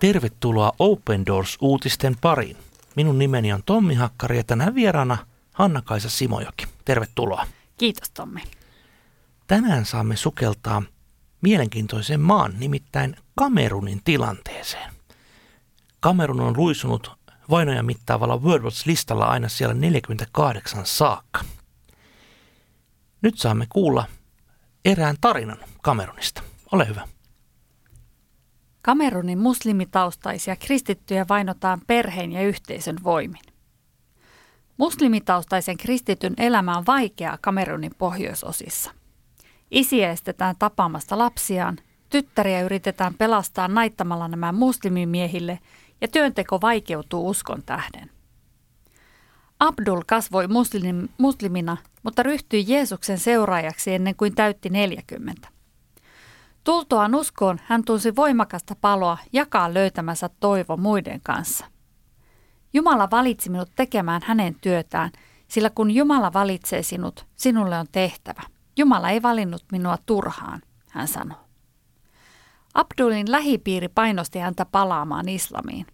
[0.00, 2.56] Tervetuloa Open Doors-uutisten pariin.
[2.96, 5.18] Minun nimeni on Tommi Hakkari ja tänään vieraana
[5.52, 6.66] Hanna-Kaisa Simojoki.
[6.84, 7.46] Tervetuloa.
[7.76, 8.42] Kiitos Tommi.
[9.46, 10.82] Tänään saamme sukeltaa
[11.40, 14.92] mielenkiintoiseen maan, nimittäin Kamerunin tilanteeseen.
[16.00, 17.12] Kamerun on luisunut
[17.50, 21.40] vainoja mittaavalla World Watch-listalla aina siellä 48 saakka.
[23.22, 24.04] Nyt saamme kuulla
[24.84, 26.42] erään tarinan Kamerunista.
[26.72, 27.08] Ole hyvä.
[28.82, 33.42] Kamerunin muslimitaustaisia kristittyjä vainotaan perheen ja yhteisön voimin.
[34.76, 38.90] Muslimitaustaisen kristityn elämä on vaikeaa Kamerunin pohjoisosissa.
[39.70, 41.76] Isiä estetään tapaamasta lapsiaan,
[42.10, 45.58] tyttäriä yritetään pelastaa naittamalla nämä muslimimiehille
[46.00, 48.10] ja työnteko vaikeutuu uskon tähden.
[49.60, 55.48] Abdul kasvoi muslim, muslimina, mutta ryhtyi Jeesuksen seuraajaksi ennen kuin täytti 40.
[56.64, 61.66] Tultoaan uskoon hän tunsi voimakasta paloa jakaa löytämänsä toivo muiden kanssa.
[62.72, 65.10] Jumala valitsi minut tekemään hänen työtään,
[65.48, 68.42] sillä kun Jumala valitsee sinut, sinulle on tehtävä.
[68.76, 71.38] Jumala ei valinnut minua turhaan, hän sanoo.
[72.74, 75.86] Abdulin lähipiiri painosti häntä palaamaan islamiin.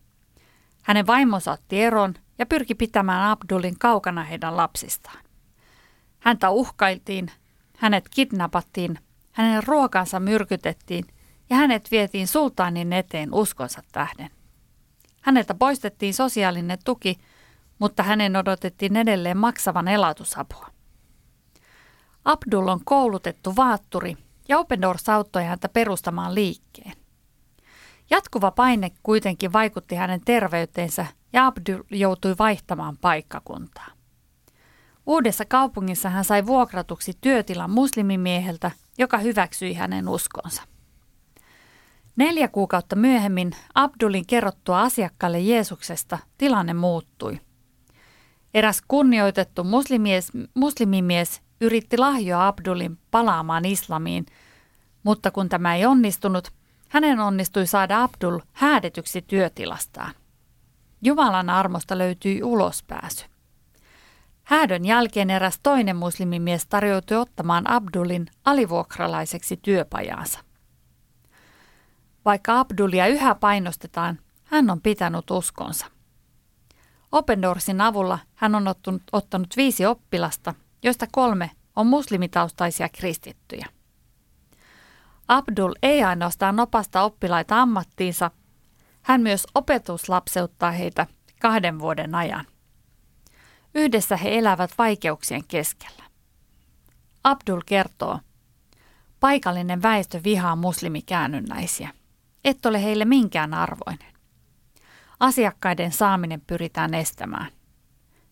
[0.82, 5.18] Hänen vaimonsa otti eron ja pyrki pitämään Abdulin kaukana heidän lapsistaan.
[6.20, 7.30] Häntä uhkailtiin,
[7.78, 8.98] hänet kidnappattiin
[9.36, 11.04] hänen ruokansa myrkytettiin
[11.50, 14.30] ja hänet vietiin sultaanin eteen uskonsa tähden.
[15.22, 17.18] Häneltä poistettiin sosiaalinen tuki,
[17.78, 20.66] mutta hänen odotettiin edelleen maksavan elatusapua.
[22.24, 24.16] Abdul on koulutettu vaatturi
[24.48, 26.92] ja Open Doors auttoi häntä perustamaan liikkeen.
[28.10, 33.88] Jatkuva paine kuitenkin vaikutti hänen terveyteensä ja Abdul joutui vaihtamaan paikkakuntaa.
[35.06, 40.62] Uudessa kaupungissa hän sai vuokratuksi työtilan muslimimieheltä, joka hyväksyi hänen uskonsa.
[42.16, 47.40] Neljä kuukautta myöhemmin Abdulin kerrottua asiakkaalle Jeesuksesta tilanne muuttui.
[48.54, 54.26] Eräs kunnioitettu muslimies, muslimimies yritti lahjoa Abdulin palaamaan islamiin,
[55.02, 56.52] mutta kun tämä ei onnistunut,
[56.88, 60.14] hänen onnistui saada Abdul häädetyksi työtilastaan.
[61.02, 63.24] Jumalan armosta löytyi ulospääsy.
[64.46, 70.40] Häädön jälkeen eräs toinen muslimimies tarjoutui ottamaan Abdulin alivuokralaiseksi työpajaansa.
[72.24, 75.86] Vaikka Abdulia yhä painostetaan, hän on pitänyt uskonsa.
[77.12, 83.66] Open Doorsin avulla hän on ottanut, ottanut viisi oppilasta, joista kolme on muslimitaustaisia kristittyjä.
[85.28, 88.30] Abdul ei ainoastaan opasta oppilaita ammattiinsa,
[89.02, 91.06] hän myös opetuslapseuttaa heitä
[91.40, 92.46] kahden vuoden ajan.
[93.78, 96.04] Yhdessä he elävät vaikeuksien keskellä.
[97.24, 98.20] Abdul kertoo,
[99.20, 101.90] paikallinen väestö vihaa muslimikäännynnäisiä.
[102.44, 104.12] Et ole heille minkään arvoinen.
[105.20, 107.52] Asiakkaiden saaminen pyritään estämään.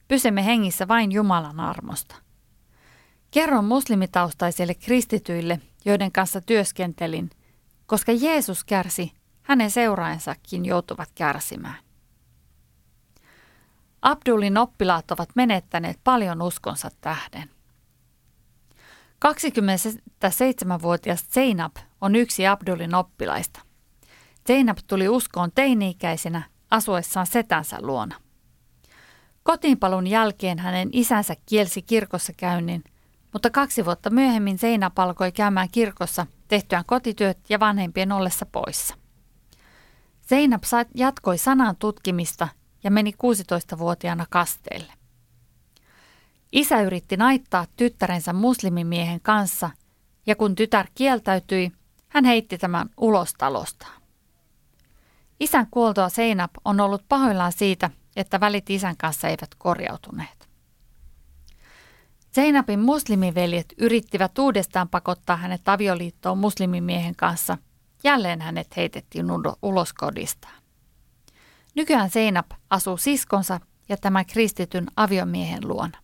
[0.08, 2.14] Pysymme hengissä vain Jumalan armosta.
[3.30, 7.30] Kerron muslimitaustaisille kristityille, joiden kanssa työskentelin,
[7.86, 9.12] koska Jeesus kärsi,
[9.42, 11.84] hänen seuraensakin joutuvat kärsimään.
[14.04, 17.50] Abdulin oppilaat ovat menettäneet paljon uskonsa tähden.
[19.26, 23.60] 27-vuotias Zeinab on yksi Abdulin oppilaista.
[24.46, 28.16] Zeinab tuli uskoon teini-ikäisenä asuessaan setänsä luona.
[29.42, 32.84] Kotiinpalun jälkeen hänen isänsä kielsi kirkossa käynnin,
[33.32, 38.94] mutta kaksi vuotta myöhemmin Zeinab alkoi käymään kirkossa tehtyään kotityöt ja vanhempien ollessa poissa.
[40.28, 40.62] Zeinab
[40.94, 42.48] jatkoi sanan tutkimista
[42.84, 44.92] ja meni 16-vuotiaana kasteelle.
[46.52, 49.70] Isä yritti naittaa tyttärensä muslimimiehen kanssa
[50.26, 51.72] ja kun tytär kieltäytyi,
[52.08, 54.02] hän heitti tämän ulos talostaan.
[55.40, 60.48] Isän kuoltoa Seinab on ollut pahoillaan siitä, että välit isän kanssa eivät korjautuneet.
[62.32, 67.58] Seinabin muslimiveljet yrittivät uudestaan pakottaa hänet avioliittoon muslimimiehen kanssa.
[68.04, 69.26] Jälleen hänet heitettiin
[69.62, 70.63] ulos kodistaan.
[71.74, 75.98] Nykyään Seinab asuu siskonsa ja tämän kristityn aviomiehen luona.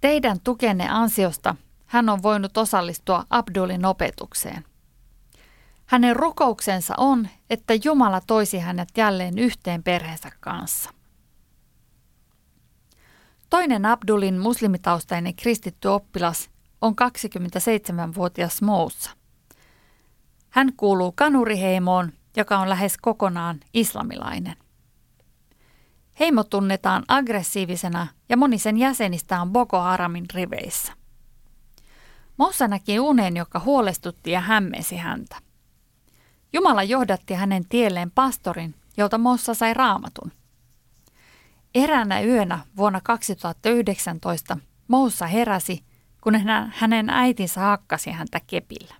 [0.00, 1.54] Teidän tukenne ansiosta
[1.86, 4.64] hän on voinut osallistua Abdulin opetukseen.
[5.86, 10.90] Hänen rukouksensa on, että Jumala toisi hänet jälleen yhteen perheensä kanssa.
[13.50, 16.50] Toinen Abdulin muslimitaustainen kristitty oppilas
[16.80, 19.10] on 27-vuotias Moussa.
[20.50, 24.56] Hän kuuluu kanuriheimoon joka on lähes kokonaan islamilainen.
[26.20, 30.92] Heimo tunnetaan aggressiivisena ja moni sen jäsenistä on Boko Haramin riveissä.
[32.36, 35.36] Mossa näki unen, joka huolestutti ja hämmensi häntä.
[36.52, 40.32] Jumala johdatti hänen tielleen pastorin, jolta Mossa sai raamatun.
[41.74, 44.58] Eräänä yönä vuonna 2019
[44.88, 45.84] Moussa heräsi,
[46.20, 46.34] kun
[46.70, 48.94] hänen äitinsä hakkasi häntä kepillä.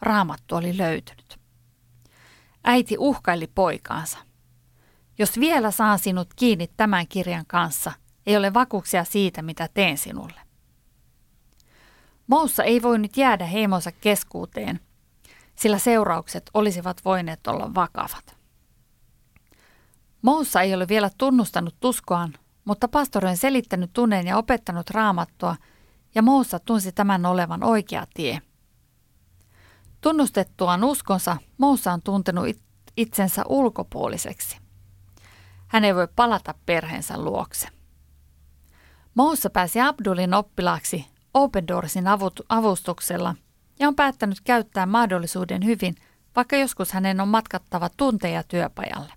[0.00, 1.29] Raamattu oli löytynyt.
[2.64, 4.18] Äiti uhkaili poikaansa.
[5.18, 7.92] Jos vielä saan sinut kiinni tämän kirjan kanssa,
[8.26, 10.40] ei ole vakuuksia siitä, mitä teen sinulle.
[12.26, 14.80] Moussa ei voinut jäädä heimonsa keskuuteen,
[15.54, 18.36] sillä seuraukset olisivat voineet olla vakavat.
[20.22, 22.34] Moussa ei ole vielä tunnustanut tuskoaan,
[22.64, 25.56] mutta pastori on selittänyt tunneen ja opettanut raamattua,
[26.14, 28.42] ja Moussa tunsi tämän olevan oikea tie.
[30.00, 32.46] Tunnustettuaan uskonsa, Moussa on tuntenut
[32.96, 34.58] itsensä ulkopuoliseksi.
[35.66, 37.68] Hän ei voi palata perheensä luokse.
[39.14, 42.04] Moussa pääsi Abdulin oppilaaksi Open Doorsin
[42.48, 43.34] avustuksella
[43.78, 45.94] ja on päättänyt käyttää mahdollisuuden hyvin,
[46.36, 49.12] vaikka joskus hänen on matkattava tunteja työpajalle.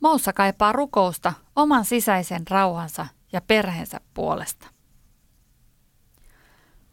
[0.00, 4.79] Moussa kaipaa rukousta oman sisäisen rauhansa ja perheensä puolesta.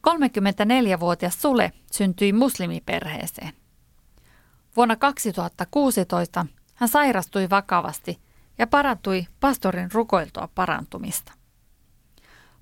[0.07, 3.53] 34-vuotias Sule syntyi muslimiperheeseen.
[4.75, 8.19] Vuonna 2016 hän sairastui vakavasti
[8.57, 11.33] ja parantui pastorin rukoiltua parantumista.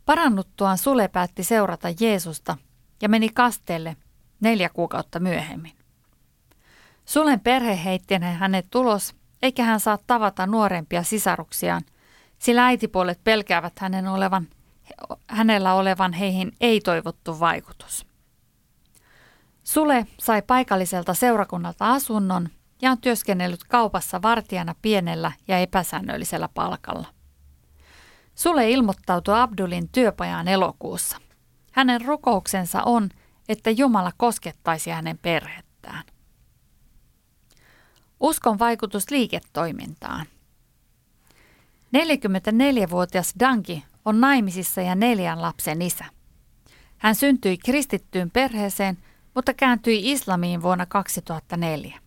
[0.05, 2.57] Parannuttuaan Sule päätti seurata Jeesusta
[3.01, 3.95] ja meni kasteelle
[4.39, 5.71] neljä kuukautta myöhemmin.
[7.05, 11.81] Sulen perhe heitti hänet tulos, eikä hän saa tavata nuorempia sisaruksiaan,
[12.39, 14.47] sillä äitipuolet pelkäävät hänen olevan,
[15.27, 18.05] hänellä olevan heihin ei-toivottu vaikutus.
[19.63, 22.49] Sule sai paikalliselta seurakunnalta asunnon
[22.81, 27.07] ja on työskennellyt kaupassa vartijana pienellä ja epäsäännöllisellä palkalla.
[28.35, 31.17] Sule ilmoittautui Abdulin työpajaan elokuussa.
[31.71, 33.09] Hänen rukouksensa on,
[33.49, 36.03] että Jumala koskettaisi hänen perhettään.
[38.19, 40.25] Uskon vaikutus liiketoimintaan.
[41.97, 46.05] 44-vuotias Danki on naimisissa ja neljän lapsen isä.
[46.97, 48.97] Hän syntyi kristittyyn perheeseen,
[49.35, 51.99] mutta kääntyi islamiin vuonna 2004.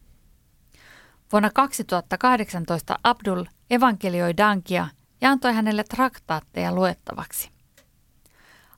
[1.33, 4.89] Vuonna 2018 Abdul evankelioi Dankia
[5.21, 7.51] ja antoi hänelle traktaatteja luettavaksi.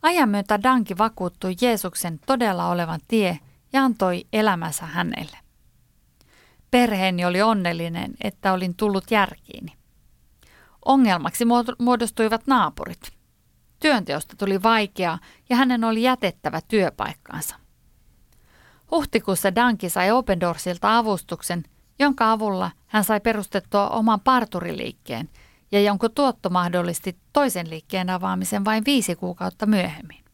[0.02, 3.38] Ajan myötä Danki vakuuttui Jeesuksen todella olevan tie
[3.72, 5.38] ja antoi elämänsä hänelle.
[6.70, 9.80] Perheeni oli onnellinen, että olin tullut järkiini.
[10.85, 11.44] Ongelmaksi
[11.79, 13.12] muodostuivat naapurit.
[13.81, 15.19] Työnteosta tuli vaikeaa
[15.49, 17.56] ja hänen oli jätettävä työpaikkaansa.
[18.91, 21.65] Huhtikuussa Danki sai Open Doorsilta avustuksen,
[21.99, 25.29] jonka avulla hän sai perustettua oman parturiliikkeen–
[25.73, 30.25] ja jonka tuotto mahdollisti toisen liikkeen avaamisen vain viisi kuukautta myöhemmin.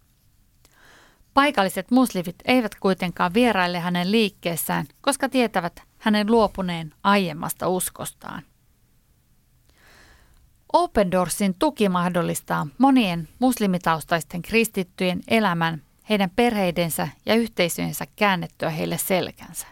[1.35, 8.43] Paikalliset muslimit eivät kuitenkaan vieraille hänen liikkeessään, koska tietävät hänen luopuneen aiemmasta uskostaan.
[10.79, 19.67] Open Doorsin tuki mahdollistaa monien muslimitaustaisten kristittyjen elämän, heidän perheidensä ja yhteisöjensä käännettyä heille selkänsä.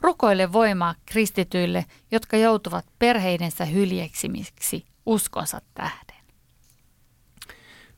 [0.00, 6.24] Rukoile voimaa kristityille, jotka joutuvat perheidensä hyljeksimiksi uskonsa tähden.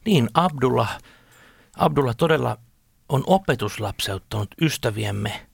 [0.04, 0.98] Niin, Abdullah,
[1.76, 2.56] Abdullah todella
[3.08, 5.46] on opetuslapseuttanut ystäviemme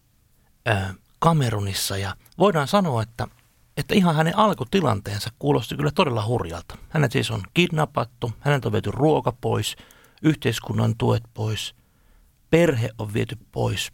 [0.67, 3.29] ää, Kamerunissa ja voidaan sanoa, että,
[3.77, 6.79] että ihan hänen alkutilanteensa kuulosti kyllä todella hurjalta.
[6.89, 9.77] Hänet siis on kidnappattu, hänet on viety ruoka pois,
[10.23, 11.75] yhteiskunnan tuet pois,
[12.51, 13.91] perhe on viety pois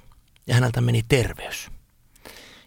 [0.47, 1.71] ja häneltä meni terveys.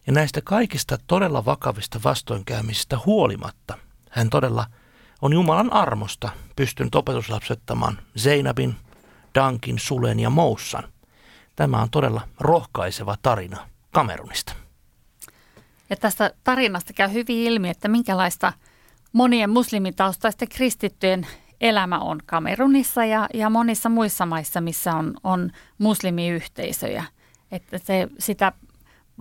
[0.07, 3.77] Ja näistä kaikista todella vakavista vastoinkäymisistä huolimatta
[4.09, 4.65] hän todella
[5.21, 8.75] on Jumalan armosta pystynyt opetuslapsettamaan Zeinabin,
[9.35, 10.83] Dankin, Sulen ja Moussan.
[11.55, 14.64] Tämä on todella rohkaiseva tarina Kamerunista.
[15.89, 18.53] Ja tästä tarinasta käy hyvin ilmi, että minkälaista
[19.13, 21.27] monien muslimitaustaisten kristittyjen
[21.61, 27.05] elämä on Kamerunissa ja, ja monissa muissa maissa, missä on, on muslimiyhteisöjä.
[27.51, 28.51] Että se, sitä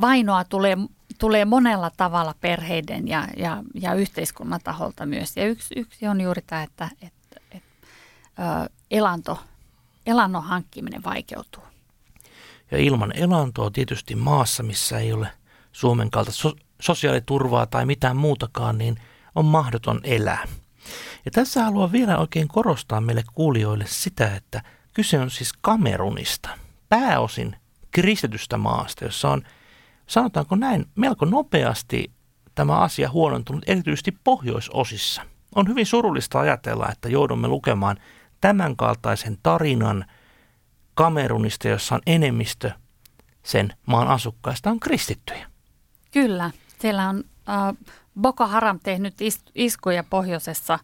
[0.00, 0.76] vainoa tulee,
[1.18, 5.36] tulee monella tavalla perheiden ja, ja, ja yhteiskunnan taholta myös.
[5.36, 7.86] Ja yksi, yksi on juuri tämä, että, että, että
[8.38, 9.38] ö, elanto,
[10.06, 11.62] elannon hankkiminen vaikeutuu.
[12.70, 15.28] Ja ilman elantoa tietysti maassa, missä ei ole
[15.74, 18.96] Suomen kaltaista so- sosiaaliturvaa tai mitään muutakaan, niin
[19.34, 20.48] on mahdoton elää.
[21.24, 24.62] Ja tässä haluan vielä oikein korostaa meille kuulijoille sitä, että
[24.92, 26.48] kyse on siis Kamerunista,
[26.88, 27.56] pääosin
[27.90, 29.42] kristitystä maasta, jossa on
[30.06, 32.12] sanotaanko näin, melko nopeasti
[32.54, 35.22] tämä asia huonontunut erityisesti pohjoisosissa.
[35.54, 37.96] On hyvin surullista ajatella, että joudumme lukemaan
[38.40, 40.04] tämänkaltaisen tarinan
[40.94, 42.70] Kamerunista, jossa on enemmistö
[43.42, 45.53] sen maan asukkaista on kristittyjä.
[46.14, 47.76] Kyllä, siellä on äh,
[48.20, 50.78] Boko Haram tehnyt is- iskuja pohjoisessa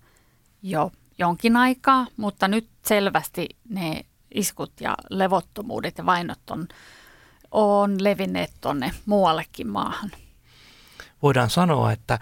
[0.63, 6.69] jo jonkin aikaa, mutta nyt selvästi ne iskut ja levottomuudet ja vainot on,
[7.51, 10.11] on levinneet tuonne muuallekin maahan.
[11.23, 12.19] Voidaan sanoa, että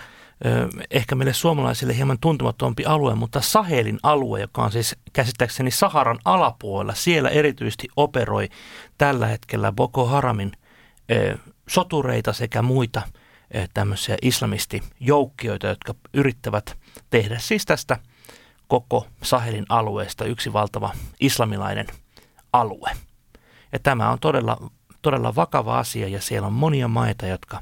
[0.90, 6.94] ehkä meille suomalaisille hieman tuntematompi alue, mutta Sahelin alue, joka on siis käsittääkseni Saharan alapuolella,
[6.94, 8.48] siellä erityisesti operoi
[8.98, 10.52] tällä hetkellä Boko Haramin
[11.68, 13.02] sotureita sekä muita
[13.54, 16.78] ö, tämmöisiä islamistijoukkioita, jotka yrittävät
[17.10, 17.96] tehdä siis tästä–
[18.68, 21.86] koko Sahelin alueesta yksi valtava islamilainen
[22.52, 22.90] alue.
[23.72, 24.70] Ja tämä on todella,
[25.02, 27.60] todella vakava asia ja siellä on monia maita, jotka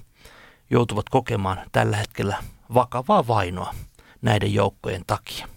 [0.71, 2.37] joutuvat kokemaan tällä hetkellä
[2.75, 3.75] vakavaa vainoa
[4.23, 5.49] näiden joukkojen takia.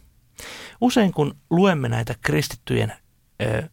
[0.82, 2.94] Usein kun luemme näitä kristittyjen
[3.42, 3.70] ö,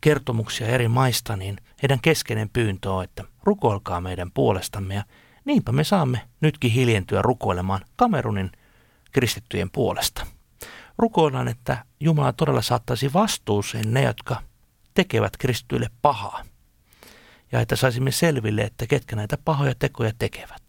[0.00, 5.04] kertomuksia eri maista, niin heidän keskeinen pyyntö on, että rukoilkaa meidän puolestamme ja
[5.44, 8.50] niinpä me saamme nytkin hiljentyä rukoilemaan Kamerunin
[9.12, 10.26] kristittyjen puolesta
[11.00, 14.42] rukoillaan, että Jumala todella saattaisi vastuuseen ne, jotka
[14.94, 16.44] tekevät kristyille pahaa.
[17.52, 20.62] Ja että saisimme selville, että ketkä näitä pahoja tekoja tekevät.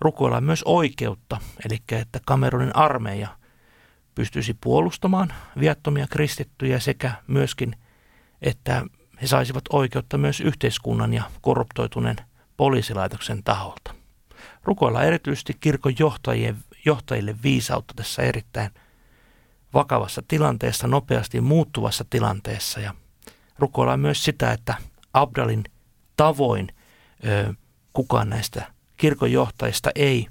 [0.00, 3.28] Rukoillaan myös oikeutta, eli että Kamerunin armeija
[4.14, 7.76] pystyisi puolustamaan viattomia kristittyjä sekä myöskin,
[8.42, 8.84] että
[9.22, 12.16] he saisivat oikeutta myös yhteiskunnan ja korruptoituneen
[12.56, 13.94] poliisilaitoksen taholta.
[14.64, 18.70] Rukoillaan erityisesti kirkon johtajien, johtajille viisautta tässä erittäin
[19.74, 22.94] vakavassa tilanteessa, nopeasti muuttuvassa tilanteessa ja
[23.58, 24.74] rukoillaan myös sitä, että
[25.14, 25.64] Abdalin
[26.16, 26.68] tavoin
[27.26, 27.54] ö,
[27.92, 30.26] kukaan näistä kirkonjohtajista ei,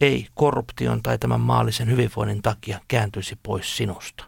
[0.00, 4.24] ei korruption tai tämän maallisen hyvinvoinnin takia kääntyisi pois sinusta.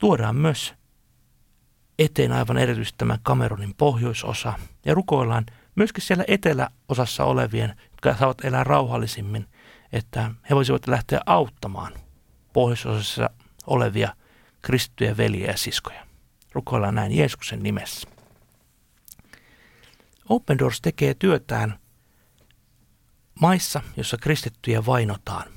[0.00, 0.74] Tuodaan myös
[1.98, 4.52] eteen aivan erityisesti tämä Kamerunin pohjoisosa
[4.84, 9.46] ja rukoillaan myöskin siellä eteläosassa olevien, jotka saavat elää rauhallisimmin,
[9.92, 11.92] että he voisivat lähteä auttamaan
[12.52, 13.30] pohjoisosassa
[13.66, 14.14] olevia
[14.62, 16.06] kristittyjä veljiä ja siskoja.
[16.52, 18.08] Rukoillaan näin Jeesuksen nimessä.
[20.28, 21.78] Open Doors tekee työtään
[23.40, 25.48] maissa, jossa kristittyjä vainotaan.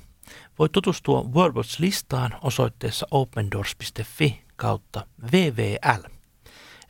[0.60, 6.19] Voit tutustua WordWatch-listaan osoitteessa opendoors.fi kautta VVL.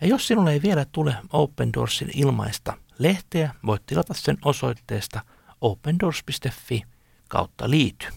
[0.01, 5.22] Ja jos sinulle ei vielä tule Open Doorsin ilmaista lehteä, voit tilata sen osoitteesta
[5.62, 6.84] opendoors.fi
[7.27, 8.08] kautta liity.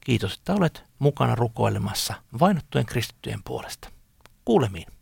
[0.00, 3.88] Kiitos, että olet mukana rukoilemassa vainottujen kristittyjen puolesta.
[4.44, 4.99] Kuulemiin.